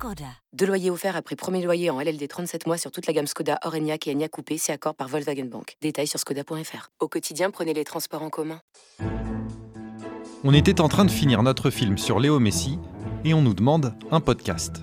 [0.00, 0.24] Skoda.
[0.54, 3.58] Deux loyers offerts après premier loyer en LLD 37 mois sur toute la gamme Skoda,
[3.66, 5.76] Orenia et Enya Coupé, c'est accord par Volkswagen Bank.
[5.82, 6.88] Détails sur skoda.fr.
[7.00, 8.60] Au quotidien, prenez les transports en commun.
[10.42, 12.78] On était en train de finir notre film sur Léo Messi
[13.26, 14.80] et on nous demande un podcast.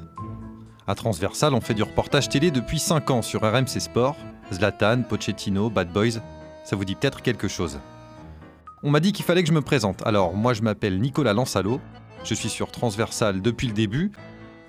[0.85, 4.17] À Transversal, on fait du reportage télé depuis 5 ans sur RMC Sport.
[4.53, 6.21] Zlatan, Pochettino, Bad Boys,
[6.63, 7.79] ça vous dit peut-être quelque chose.
[8.83, 10.05] On m'a dit qu'il fallait que je me présente.
[10.05, 11.81] Alors, moi je m'appelle Nicolas Lansalo,
[12.23, 14.11] je suis sur Transversal depuis le début,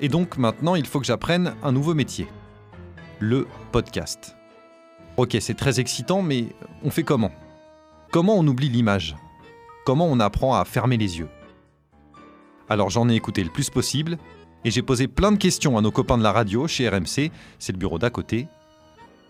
[0.01, 2.27] et donc maintenant il faut que j'apprenne un nouveau métier.
[3.21, 4.37] Le podcast.
[5.17, 6.47] Ok, c'est très excitant, mais
[6.85, 7.33] on fait comment?
[8.13, 9.17] Comment on oublie l'image?
[9.85, 11.29] Comment on apprend à fermer les yeux?
[12.69, 14.19] Alors j'en ai écouté le plus possible,
[14.65, 17.73] et j'ai posé plein de questions à nos copains de la radio chez RMC, c'est
[17.73, 18.47] le bureau d'à côté.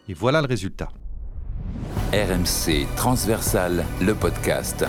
[0.09, 0.89] Et voilà le résultat.
[2.13, 4.87] RMC Transversal, le podcast.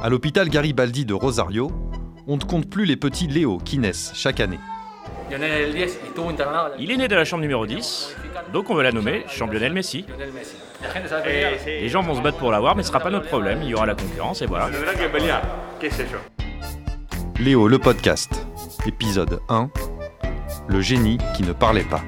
[0.00, 1.70] À l'hôpital Garibaldi de Rosario,
[2.26, 4.58] on ne compte plus les petits Léo qui naissent chaque année.
[6.78, 8.16] Il est né de la chambre numéro 10,
[8.52, 10.04] donc on va la nommer Championnel Messi.
[11.26, 13.70] Et les gens vont se battre pour l'avoir, mais ce sera pas notre problème, il
[13.70, 14.70] y aura la concurrence et voilà.
[17.38, 18.46] Léo le podcast,
[18.86, 19.70] épisode 1,
[20.68, 22.02] le génie qui ne parlait pas.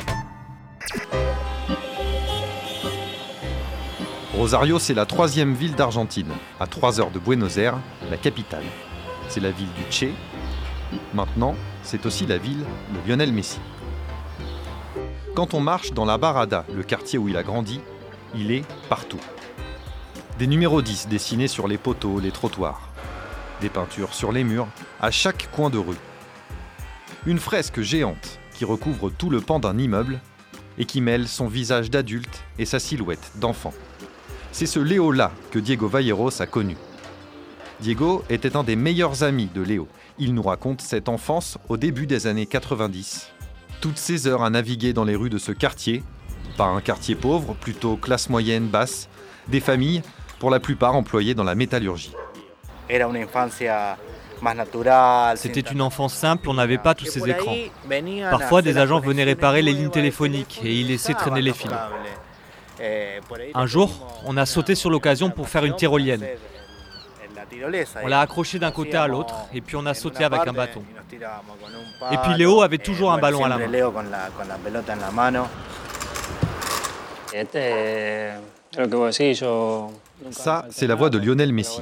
[4.34, 7.78] Rosario, c'est la troisième ville d'Argentine, à 3 heures de Buenos Aires,
[8.10, 8.64] la capitale.
[9.28, 10.10] C'est la ville du Che.
[11.14, 13.58] Maintenant, c'est aussi la ville de Lionel Messi.
[15.34, 17.80] Quand on marche dans la Barada, le quartier où il a grandi,
[18.34, 19.20] il est partout.
[20.38, 22.88] Des numéros 10 dessinés sur les poteaux, les trottoirs.
[23.60, 24.68] Des peintures sur les murs,
[25.00, 25.96] à chaque coin de rue.
[27.26, 30.20] Une fresque géante qui recouvre tout le pan d'un immeuble
[30.78, 33.74] et qui mêle son visage d'adulte et sa silhouette d'enfant.
[34.52, 36.76] C'est ce Léo-là que Diego Valleros a connu.
[37.80, 39.86] Diego était un des meilleurs amis de Léo.
[40.18, 43.30] Il nous raconte cette enfance au début des années 90.
[43.80, 46.02] Toutes ces heures à naviguer dans les rues de ce quartier,
[46.56, 49.08] pas un quartier pauvre, plutôt classe moyenne basse,
[49.48, 50.02] des familles,
[50.38, 52.12] pour la plupart employées dans la métallurgie.
[55.36, 57.54] C'était une enfance simple, on n'avait pas tous ces écrans.
[58.30, 61.70] Parfois, des agents venaient réparer les lignes téléphoniques et y laissaient traîner les fils.
[63.54, 66.24] Un jour, on a sauté sur l'occasion pour faire une tyrolienne.
[68.02, 70.82] On l'a accroché d'un côté à l'autre et puis on a sauté avec un bâton.
[72.12, 73.66] Et puis Léo avait toujours un ballon à la main.
[80.30, 81.80] Ça, c'est la voix de Lionel Messi.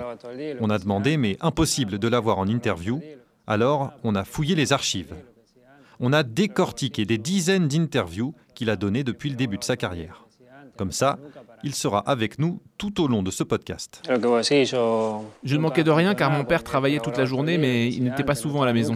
[0.60, 3.00] On a demandé, mais impossible de l'avoir en interview,
[3.46, 5.14] alors on a fouillé les archives.
[6.00, 10.26] On a décortiqué des dizaines d'interviews qu'il a données depuis le début de sa carrière.
[10.76, 11.18] Comme ça,
[11.64, 14.02] il sera avec nous tout au long de ce podcast.
[14.06, 18.22] Je ne manquais de rien car mon père travaillait toute la journée, mais il n'était
[18.22, 18.94] pas souvent à la maison.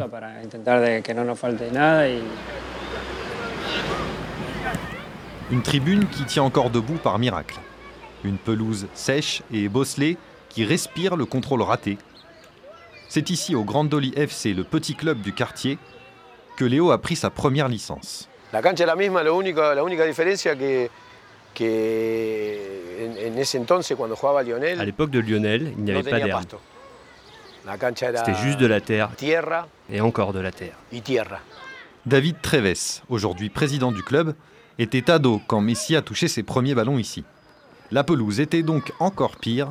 [5.50, 7.58] Une tribune qui tient encore debout par miracle.
[8.22, 10.18] Une pelouse sèche et bosselée
[10.50, 11.96] qui respire le contrôle raté.
[13.08, 15.78] C'est ici au Grandoli FC, le petit club du quartier,
[16.58, 18.28] que Léo a pris sa première licence.
[18.52, 20.88] La cancha est la même, la única, la única diferencia que
[21.54, 22.54] que
[23.00, 26.10] en, en ese entonces cuando jugaba Lionel À l'époque de Lionel, il n'y no avait
[26.10, 26.42] pas d'herbe.
[27.94, 30.76] C'était juste de la terre tierra et encore de la terre.
[30.90, 31.38] y tierra.
[32.06, 34.34] David Treves, aujourd'hui président du club,
[34.78, 37.24] était ado quand Messi a touché ses premiers ballons ici.
[37.90, 39.68] La pelouse était donc encore pire,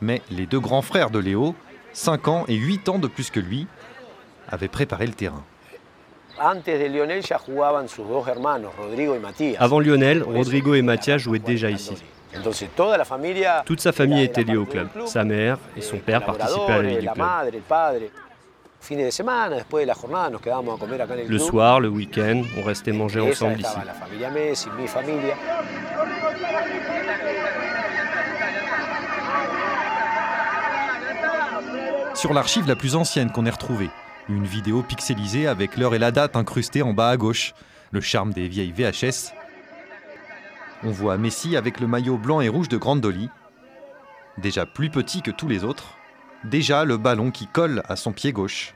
[0.00, 1.54] mais les deux grands frères de Léo,
[1.92, 3.66] 5 ans et 8 ans de plus que lui,
[4.48, 5.44] avaient préparé le terrain.
[9.58, 11.94] Avant Lionel, Rodrigo et Mathias jouaient déjà ici.
[13.66, 14.88] Toute sa famille était liée au club.
[15.06, 17.18] Sa mère et son père participaient à la vie du club.
[21.28, 23.76] Le soir, le week-end, on restait manger ensemble ici.
[32.14, 33.90] Sur l'archive la plus ancienne qu'on ait retrouvée,
[34.30, 37.54] une vidéo pixelisée avec l'heure et la date incrustée en bas à gauche,
[37.90, 39.32] le charme des vieilles VHS.
[40.84, 43.28] On voit Messi avec le maillot blanc et rouge de Grandoli,
[44.38, 45.96] déjà plus petit que tous les autres,
[46.44, 48.74] déjà le ballon qui colle à son pied gauche.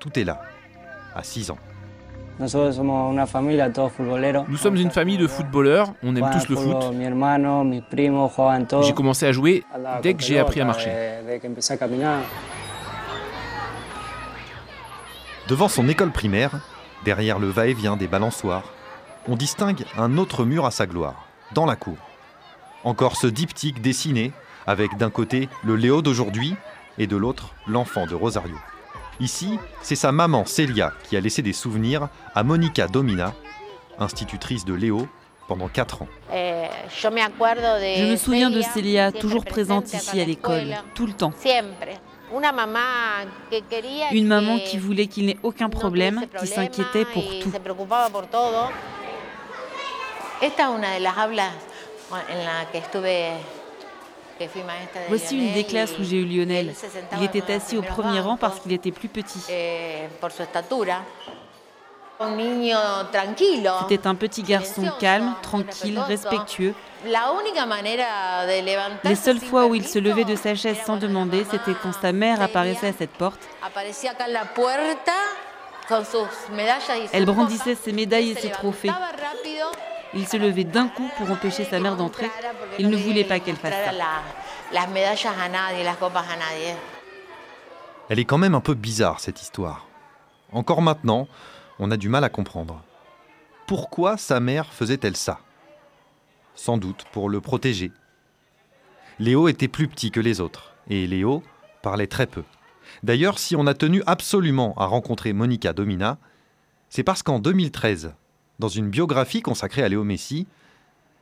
[0.00, 0.40] Tout est là,
[1.14, 1.58] à 6 ans.
[4.48, 6.76] Nous sommes une famille de footballeurs, on aime tous le foot.
[8.82, 9.64] J'ai commencé à jouer
[10.02, 10.92] dès que j'ai appris à marcher.
[15.48, 16.50] Devant son école primaire,
[17.06, 18.64] derrière le va-et-vient des balançoires,
[19.26, 21.96] on distingue un autre mur à sa gloire, dans la cour.
[22.84, 24.32] Encore ce diptyque dessiné,
[24.66, 26.54] avec d'un côté le Léo d'aujourd'hui
[26.98, 28.56] et de l'autre l'enfant de Rosario.
[29.20, 33.32] Ici, c'est sa maman Célia qui a laissé des souvenirs à Monica Domina,
[33.98, 35.08] institutrice de Léo
[35.48, 36.08] pendant 4 ans.
[36.30, 41.32] Eh, Je me souviens de Célia, toujours présente ici à l'école, tout le temps.
[44.12, 47.50] Une maman qui voulait qu'il n'ait aucun problème, qui s'inquiétait pour tout.
[55.08, 56.74] Voici une des classes où j'ai eu Lionel.
[57.16, 59.40] Il était assis au premier rang parce qu'il était plus petit.
[59.50, 60.04] Eh,
[63.88, 66.74] C'était un petit garçon calme, tranquille, respectueux.
[69.04, 72.12] Les seules fois où il se levait de sa chaise sans demander, c'était quand sa
[72.12, 73.40] mère apparaissait à cette porte.
[77.12, 78.90] Elle brandissait ses médailles et ses trophées.
[80.14, 82.30] Il se levait d'un coup pour empêcher sa mère d'entrer.
[82.78, 83.92] Il ne voulait pas qu'elle fasse ça.
[88.10, 89.86] Elle est quand même un peu bizarre, cette histoire.
[90.52, 91.28] Encore maintenant,
[91.78, 92.82] on a du mal à comprendre.
[93.66, 95.40] Pourquoi sa mère faisait-elle ça?
[96.58, 97.92] Sans doute pour le protéger.
[99.20, 101.44] Léo était plus petit que les autres, et Léo
[101.82, 102.42] parlait très peu.
[103.04, 106.18] D'ailleurs, si on a tenu absolument à rencontrer Monica Domina,
[106.88, 108.12] c'est parce qu'en 2013,
[108.58, 110.48] dans une biographie consacrée à Léo Messi,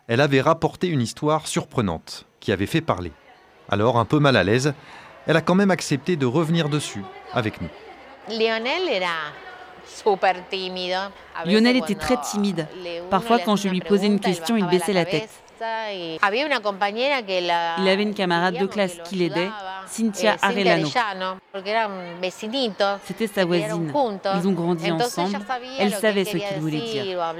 [0.07, 3.13] elle avait rapporté une histoire surprenante qui avait fait parler.
[3.69, 4.73] Alors, un peu mal à l'aise,
[5.27, 7.05] elle a quand même accepté de revenir dessus
[7.35, 7.69] avec nous.
[8.31, 8.89] Lionel
[11.77, 12.67] était très timide.
[13.11, 15.31] Parfois, quand je lui posais une question, il baissait la tête.
[15.59, 16.19] Il
[17.89, 19.49] avait une camarade de classe qui l'aidait,
[19.87, 20.89] Cynthia Arellano.
[23.05, 23.93] C'était sa voisine.
[24.35, 25.39] Ils ont grandi ensemble.
[25.79, 27.35] Elle savait ce qu'il voulait dire.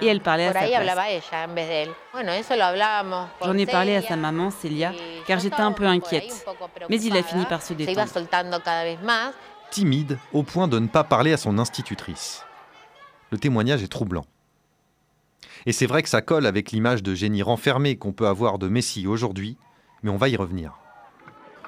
[0.00, 0.98] Et elle parlait à sa place.
[3.42, 4.92] J'en ai parlé à sa maman, Celia,
[5.26, 6.46] car j'étais un peu inquiète.
[6.88, 8.08] Mais il a fini par se détendre.
[9.70, 12.44] Timide au point de ne pas parler à son institutrice.
[13.30, 14.26] Le témoignage est troublant.
[15.66, 18.68] Et c'est vrai que ça colle avec l'image de génie renfermé qu'on peut avoir de
[18.68, 19.56] Messi aujourd'hui,
[20.02, 20.72] mais on va y revenir.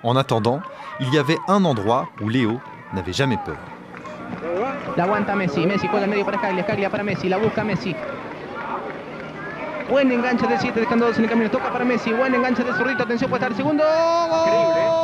[0.02, 0.60] En attendant,
[1.00, 2.60] il y avait un endroit où Léo
[2.92, 3.58] n'avait jamais peur.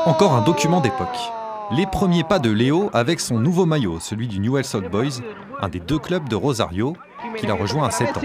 [0.07, 1.19] Encore un document d'époque.
[1.75, 5.23] Les premiers pas de Léo avec son nouveau maillot, celui du Newell's Old Boys,
[5.59, 6.95] un des deux clubs de Rosario,
[7.39, 8.23] qu'il a rejoint à 7 ans.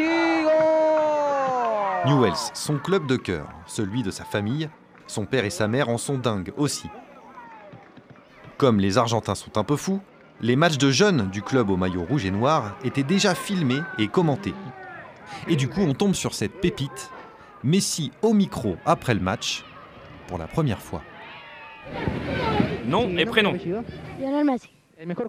[2.06, 4.70] Newells, son club de cœur, celui de sa famille,
[5.08, 6.90] son père et sa mère en sont dingues aussi.
[8.58, 10.02] Comme les Argentins sont un peu fous,
[10.42, 14.10] les matchs de jeunes du club au maillot rouge et noir étaient déjà filmés et
[14.10, 14.56] commentés.
[15.48, 17.12] Et du coup, on tombe sur cette pépite,
[17.64, 19.64] Messi au micro après le match,
[20.28, 21.02] pour la première fois.
[22.88, 23.54] Nom et prénom.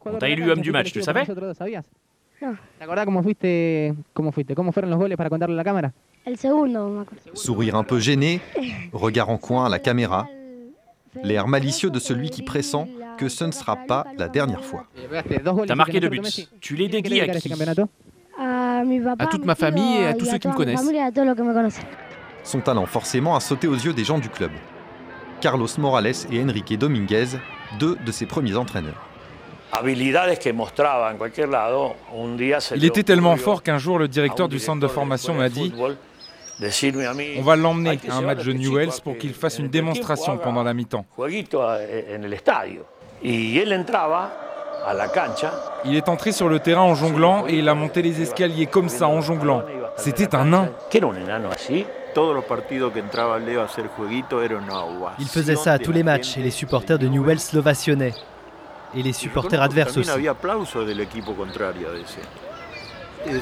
[0.06, 1.24] On t'a élu homme du match, tu savais
[7.34, 8.40] Sourire un peu gêné,
[8.92, 10.26] regard en coin à la caméra,
[11.22, 12.86] l'air malicieux de celui qui pressent
[13.18, 14.86] que ce ne sera pas la dernière fois.
[15.66, 16.20] T'as marqué deux buts.
[16.60, 17.52] Tu les dédies à qui
[18.38, 20.88] À toute ma famille et à tous ceux qui me connaissent.
[22.44, 24.52] Son talent forcément a sauté aux yeux des gens du club.
[25.40, 27.38] Carlos Morales et Enrique Dominguez,
[27.78, 29.08] deux de ses premiers entraîneurs.
[32.74, 35.72] Il était tellement fort qu'un jour le directeur du centre de formation m'a dit
[37.38, 40.74] on va l'emmener à un match de Newells pour qu'il fasse une démonstration pendant la
[40.74, 41.06] mi-temps.
[45.84, 48.88] Il est entré sur le terrain en jonglant et il a monté les escaliers comme
[48.88, 49.62] ça en jonglant.
[49.96, 50.68] C'était un nain.
[55.18, 58.14] Il faisait ça à tous les matchs et les supporters de Newells l'ovationnaient
[58.94, 60.10] et les supporters adverses aussi.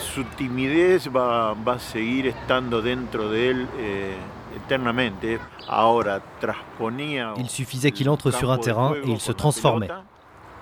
[0.00, 4.16] Su timidez va, va a seguir estando dentro de él eh,
[4.56, 5.38] eternamente.
[5.68, 7.34] Ahora transponía.
[7.36, 9.90] Il suffisait qu'il entre sur un terrain et il se transformait.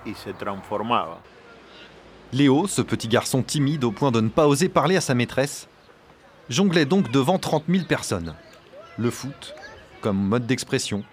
[0.05, 1.17] Y se transformaba.
[2.33, 5.67] Léo, ce petit garçon timide au point de ne pas oser parler à sa maîtresse,
[6.49, 8.33] jonglait donc devant 30 000 personnes.
[8.97, 9.55] Le foot,
[10.01, 11.03] comme mode d'expression,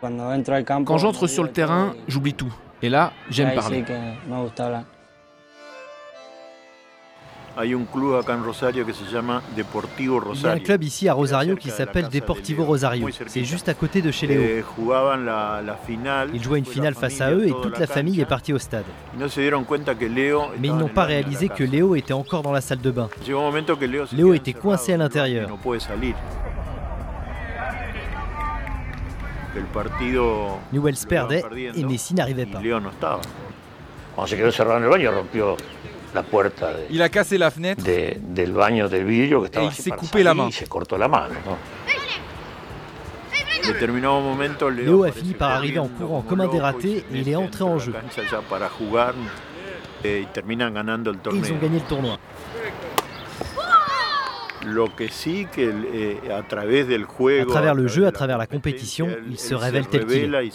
[0.00, 2.52] quand j'entre sur le terrain, j'oublie tout.
[2.82, 3.84] Et là, j'aime parler.
[10.34, 13.08] Il y a un club ici à Rosario qui s'appelle Deportivo Rosario.
[13.26, 14.42] C'est juste à côté de chez Léo.
[14.42, 14.64] Eh,
[16.32, 18.84] Il jouait une finale face à eux et toute la famille est partie au stade.
[20.58, 23.08] Mais ils n'ont pas réalisé que Léo était encore dans la salle de bain.
[24.12, 25.48] Léo était coincé à l'intérieur.
[30.72, 32.60] Newells perdait et Messi n'arrivait pas.
[36.90, 38.18] Il a cassé la fenêtre et
[39.66, 40.48] il s'est coupé la main.
[44.84, 47.78] Léo a fini par arriver en courant comme un dératé et il est entré en
[47.78, 47.92] jeu.
[50.04, 50.26] Et
[51.34, 52.18] ils ont gagné le tournoi.
[57.40, 60.52] À travers le jeu, à travers la compétition, il se révèle tel qu'il est.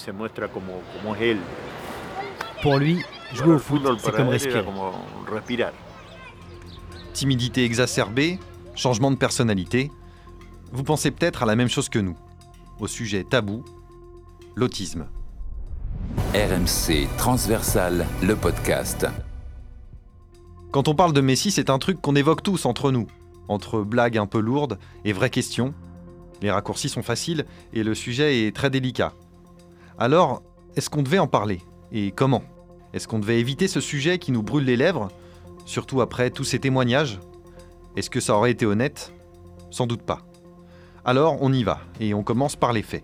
[2.62, 4.65] Pour lui, jouer au foot, c'est comme respirer.
[7.13, 8.39] Timidité exacerbée,
[8.75, 9.91] changement de personnalité.
[10.72, 12.17] Vous pensez peut-être à la même chose que nous,
[12.79, 13.63] au sujet tabou,
[14.55, 15.08] l'autisme.
[16.34, 19.08] RMC Transversal, le podcast.
[20.72, 23.08] Quand on parle de Messi, c'est un truc qu'on évoque tous entre nous,
[23.48, 25.74] entre blagues un peu lourdes et vraies questions.
[26.41, 29.13] Les raccourcis sont faciles et le sujet est très délicat.
[29.98, 30.44] Alors,
[30.75, 31.62] est-ce qu'on devait en parler?
[31.94, 32.44] Et comment?
[32.96, 35.10] Est-ce qu'on devait éviter ce sujet qui nous brûle les lèvres
[35.66, 37.20] Surtout après tous ces témoignages?
[37.98, 39.14] Est-ce que ça aurait été honnête?
[39.70, 40.22] Sans doute pas.
[41.04, 43.04] Alors on y va, et on commence par les faits.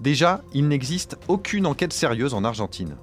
[0.00, 2.96] Déjà, il n'existe aucune enquête sérieuse en Argentine.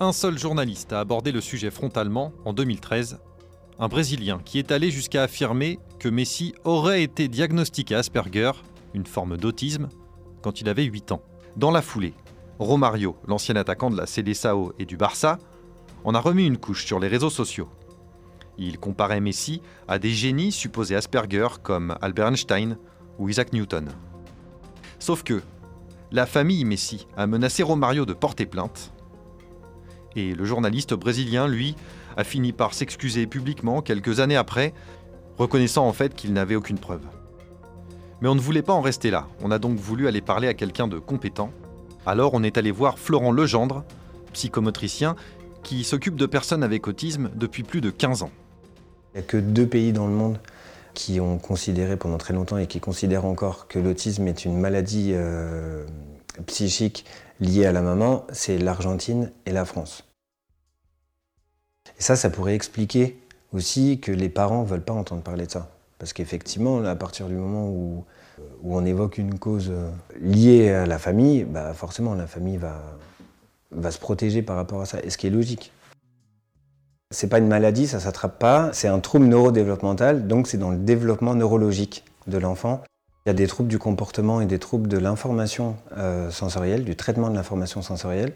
[0.00, 3.18] Un seul journaliste a abordé le sujet frontalement en 2013
[3.78, 8.52] un Brésilien qui est allé jusqu'à affirmer que Messi aurait été diagnostiqué Asperger,
[8.94, 9.88] une forme d'autisme,
[10.42, 11.22] quand il avait 8 ans.
[11.56, 12.14] Dans la foulée,
[12.58, 15.38] Romario, l'ancien attaquant de la Seleção et du Barça,
[16.04, 17.68] en a remis une couche sur les réseaux sociaux.
[18.58, 22.78] Il comparait Messi à des génies supposés Asperger comme Albert Einstein
[23.18, 23.88] ou Isaac Newton.
[24.98, 25.42] Sauf que
[26.12, 28.92] la famille Messi a menacé Romario de porter plainte.
[30.14, 31.76] Et le journaliste brésilien, lui,
[32.16, 34.72] a fini par s'excuser publiquement quelques années après,
[35.36, 37.02] reconnaissant en fait qu'il n'avait aucune preuve.
[38.22, 40.54] Mais on ne voulait pas en rester là, on a donc voulu aller parler à
[40.54, 41.50] quelqu'un de compétent.
[42.06, 43.84] Alors on est allé voir Florent Legendre,
[44.32, 45.16] psychomotricien,
[45.64, 48.30] qui s'occupe de personnes avec autisme depuis plus de 15 ans.
[49.12, 50.38] Il n'y a que deux pays dans le monde
[50.94, 55.10] qui ont considéré pendant très longtemps et qui considèrent encore que l'autisme est une maladie
[55.14, 55.84] euh,
[56.46, 57.04] psychique
[57.40, 60.04] liée à la maman, c'est l'Argentine et la France.
[61.98, 63.18] Et ça, ça pourrait expliquer
[63.52, 65.70] aussi que les parents ne veulent pas entendre parler de ça.
[65.98, 68.04] Parce qu'effectivement, à partir du moment où,
[68.62, 69.90] où, on évoque une cause euh,
[70.20, 74.98] liée à la famille, bah forcément la famille va, se protéger par rapport à ça,
[75.02, 75.72] et ce qui est logique.
[77.10, 80.78] C'est pas une maladie, ça s'attrape pas, c'est un trouble neurodéveloppemental, donc c'est dans le
[80.78, 82.82] développement neurologique de l'enfant.
[83.24, 86.94] Il y a des troubles du comportement et des troubles de l'information euh, sensorielle, du
[86.94, 88.32] traitement de l'information sensorielle.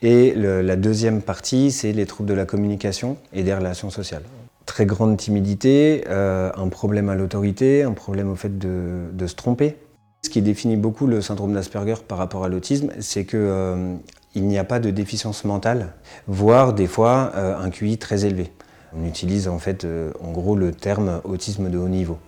[0.00, 4.22] Et la deuxième partie, c'est les troubles de la communication et des relations sociales.
[4.70, 9.76] Très grande timidité, euh, un problème à l'autorité, un problème au fait de, se tromper.
[10.22, 13.96] Ce qui définit beaucoup le syndrome d'Asperger par rapport à l'autisme, c'est qu'il euh,
[14.36, 15.94] n'y a pas de déficience mentale,
[16.28, 18.52] voire des fois un QI très élevé.
[18.96, 19.84] On utilise en fait
[20.22, 22.18] en gros le terme autisme de haut niveau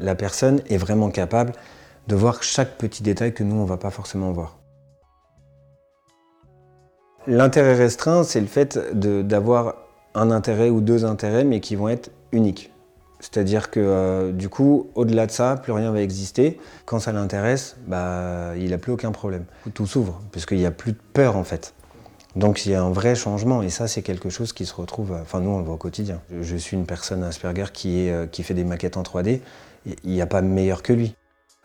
[0.00, 1.52] la personne est vraiment capable
[2.08, 4.58] de voir chaque petit détail que nous, on ne va pas forcément voir.
[7.26, 9.76] L'intérêt restreint, c'est le fait d'avoir
[10.14, 12.70] un intérêt ou deux intérêts, mais qui vont être uniques.
[13.20, 16.58] C'est-à-dire que euh, du coup, au-delà de ça, plus rien va exister.
[16.86, 19.44] Quand ça l'intéresse, bah, il n'a plus aucun problème.
[19.74, 21.74] Tout s'ouvre, puisqu'il n'y a plus de peur en fait.
[22.34, 25.12] Donc il y a un vrai changement et ça c'est quelque chose qui se retrouve,
[25.20, 26.22] enfin nous on le voit au quotidien.
[26.40, 29.40] Je suis une personne Asperger qui, euh, qui fait des maquettes en 3D
[29.86, 31.14] il n'y a pas meilleur que lui.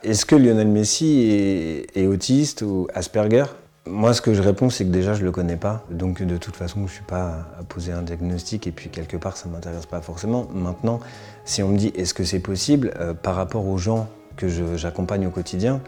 [0.04, 3.46] Est-ce que Lionel Messi est, autiste ou Asperger?
[3.90, 5.84] Moi, ce que je réponds, c'est que déjà, je ne le connais pas.
[5.90, 9.18] Donc, de toute façon, je ne suis pas à poser un diagnostic et puis, quelque
[9.18, 10.48] part, ça ne m'intéresse pas forcément.
[10.54, 11.00] Maintenant,
[11.46, 15.26] si on me dit est-ce que c'est possible euh, par rapport aux gens que j'accompagne
[15.26, 15.82] au quotidien,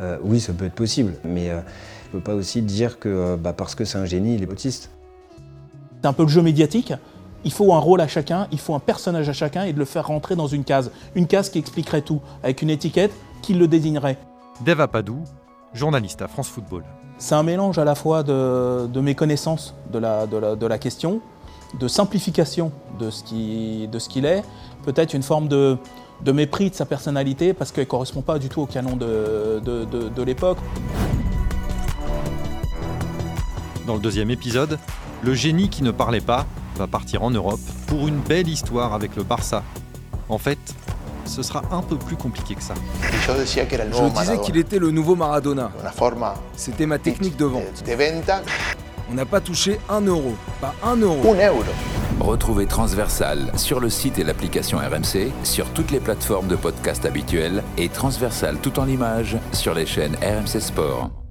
[0.00, 1.14] euh, oui, ça peut être possible.
[1.24, 1.60] Mais euh,
[2.10, 4.50] je ne peux pas aussi dire que bah, parce que c'est un génie, il est
[4.50, 4.90] autiste.
[6.00, 6.92] C'est un peu le jeu médiatique
[7.44, 9.84] il faut un rôle à chacun, il faut un personnage à chacun et de le
[9.84, 10.90] faire rentrer dans une case.
[11.14, 14.18] Une case qui expliquerait tout, avec une étiquette qui le désignerait.
[14.64, 15.24] Deva Padou,
[15.74, 16.84] journaliste à France Football.
[17.18, 21.20] C'est un mélange à la fois de, mes connaissances de la, de, la, question,
[21.78, 23.22] de simplification de ce
[24.08, 24.42] qu'il est,
[24.84, 25.78] peut-être une forme de,
[26.26, 30.58] mépris de sa personnalité parce qu'elle ne correspond pas du tout au canon de l'époque.
[33.86, 34.78] Dans le deuxième épisode,
[35.22, 39.16] le génie qui ne parlait pas va partir en Europe pour une belle histoire avec
[39.16, 39.62] le Barça.
[40.28, 40.58] En fait,
[41.24, 42.74] ce sera un peu plus compliqué que ça.
[43.02, 45.70] Je disais qu'il était le nouveau Maradona.
[46.56, 47.84] C'était ma technique de vente.
[49.10, 51.34] On n'a pas touché un euro, pas un euro.
[52.20, 57.62] Retrouvez Transversal sur le site et l'application RMC, sur toutes les plateformes de podcast habituelles
[57.78, 61.21] et Transversal tout en images sur les chaînes RMC Sport.